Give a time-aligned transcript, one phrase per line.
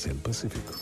[0.00, 0.72] Oceano Pacífico.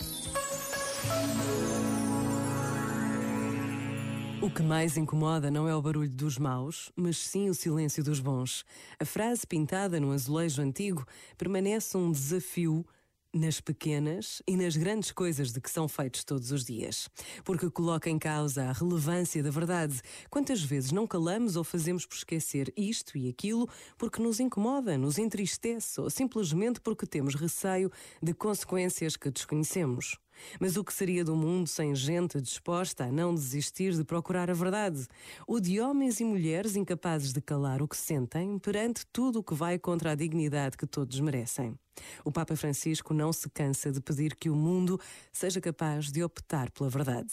[4.41, 8.21] O que mais incomoda não é o barulho dos maus, mas sim o silêncio dos
[8.21, 8.65] bons.
[8.97, 11.05] A frase pintada no azulejo antigo
[11.37, 12.87] permanece um desafio
[13.33, 17.09] nas pequenas e nas grandes coisas de que são feitos todos os dias.
[17.45, 20.01] Porque coloca em causa a relevância da verdade.
[20.31, 25.19] Quantas vezes não calamos ou fazemos por esquecer isto e aquilo porque nos incomoda, nos
[25.19, 27.91] entristece ou simplesmente porque temos receio
[28.23, 30.19] de consequências que desconhecemos?
[30.61, 34.55] Mas o que seria do mundo sem gente disposta a não desistir de procurar a
[34.55, 35.07] verdade?
[35.47, 39.55] O de homens e mulheres incapazes de calar o que sentem perante tudo o que
[39.55, 41.79] vai contra a dignidade que todos merecem.
[42.25, 45.01] O Papa Francisco não se cansa de pedir que o mundo
[45.33, 47.31] seja capaz de optar pela verdade.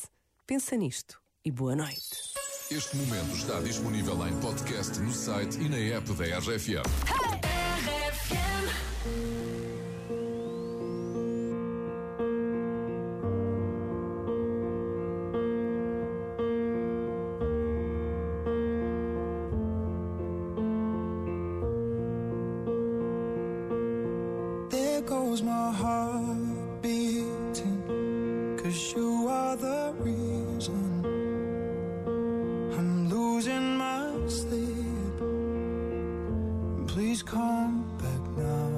[0.48, 2.34] Pensa nisto e boa noite.
[2.72, 6.84] Este momento está disponível em podcast no site e na app da RFM.
[7.42, 7.55] There
[25.06, 31.06] goes my heart beating, cause you are the reason
[32.76, 35.18] I'm losing my sleep.
[36.88, 38.72] Please come back now.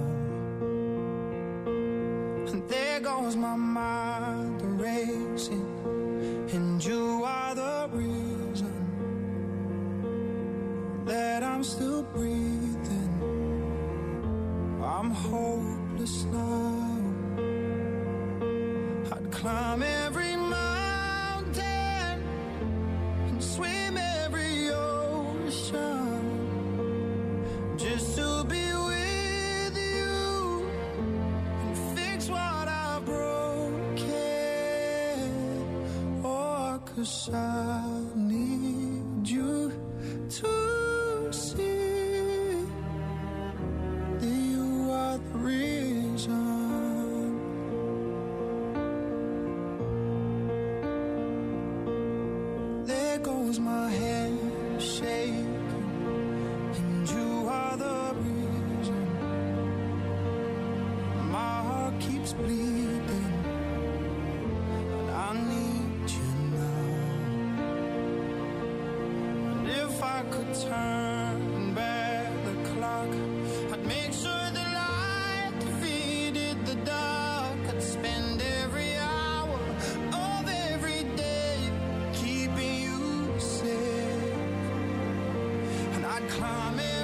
[2.52, 5.66] And there goes my mind racing,
[6.52, 7.16] and you
[14.99, 16.97] I'm hopeless now.
[19.11, 22.23] I'd climb every mountain
[23.27, 26.23] and swim every ocean
[27.77, 30.67] just to be with you
[31.61, 34.01] and fix what I've broken.
[36.25, 38.86] Oh, cause I need
[53.27, 54.32] goes my head
[54.80, 55.67] shaking,
[56.77, 59.05] and you are the reason.
[61.37, 63.33] My heart keeps bleeding,
[64.87, 66.87] and I need you now.
[69.52, 70.96] And if I could turn
[86.37, 86.96] climbing.